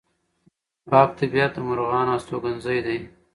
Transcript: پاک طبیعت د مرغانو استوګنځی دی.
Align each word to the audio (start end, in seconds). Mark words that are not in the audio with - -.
پاک 0.87 1.09
طبیعت 1.19 1.51
د 1.55 1.57
مرغانو 1.67 2.11
استوګنځی 2.17 2.79
دی. 2.85 2.99